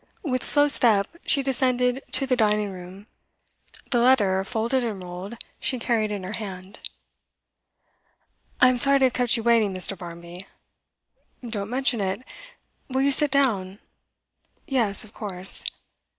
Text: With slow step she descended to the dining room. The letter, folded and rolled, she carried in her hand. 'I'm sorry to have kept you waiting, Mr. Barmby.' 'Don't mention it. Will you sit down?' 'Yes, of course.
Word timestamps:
With 0.23 0.43
slow 0.43 0.67
step 0.67 1.05
she 1.27 1.43
descended 1.43 2.01
to 2.13 2.25
the 2.25 2.35
dining 2.35 2.71
room. 2.71 3.05
The 3.91 3.99
letter, 3.99 4.43
folded 4.43 4.83
and 4.83 5.03
rolled, 5.03 5.37
she 5.59 5.77
carried 5.77 6.11
in 6.11 6.23
her 6.23 6.33
hand. 6.33 6.79
'I'm 8.61 8.77
sorry 8.77 8.97
to 8.97 9.05
have 9.05 9.13
kept 9.13 9.37
you 9.37 9.43
waiting, 9.43 9.75
Mr. 9.75 9.95
Barmby.' 9.95 10.47
'Don't 11.47 11.69
mention 11.69 12.01
it. 12.01 12.23
Will 12.89 13.03
you 13.03 13.11
sit 13.11 13.29
down?' 13.29 13.77
'Yes, 14.65 15.03
of 15.03 15.13
course. 15.13 15.65